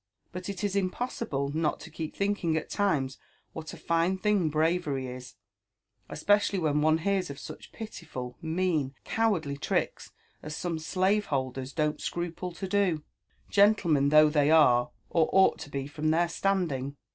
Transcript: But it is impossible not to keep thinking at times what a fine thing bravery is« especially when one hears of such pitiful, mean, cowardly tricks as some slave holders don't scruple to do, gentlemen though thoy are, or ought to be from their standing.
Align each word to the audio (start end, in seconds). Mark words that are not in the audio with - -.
But 0.31 0.49
it 0.49 0.63
is 0.63 0.75
impossible 0.75 1.49
not 1.53 1.79
to 1.81 1.91
keep 1.91 2.15
thinking 2.15 2.57
at 2.57 2.71
times 2.71 3.19
what 3.53 3.71
a 3.71 3.77
fine 3.77 4.17
thing 4.17 4.49
bravery 4.49 5.05
is« 5.05 5.35
especially 6.09 6.57
when 6.57 6.81
one 6.81 6.97
hears 6.97 7.29
of 7.29 7.37
such 7.37 7.71
pitiful, 7.71 8.35
mean, 8.41 8.95
cowardly 9.03 9.57
tricks 9.57 10.09
as 10.41 10.55
some 10.57 10.79
slave 10.79 11.27
holders 11.27 11.71
don't 11.71 12.01
scruple 12.01 12.51
to 12.51 12.67
do, 12.67 13.03
gentlemen 13.51 14.09
though 14.09 14.31
thoy 14.31 14.49
are, 14.49 14.89
or 15.11 15.29
ought 15.31 15.59
to 15.59 15.69
be 15.69 15.85
from 15.85 16.09
their 16.09 16.29
standing. 16.29 16.97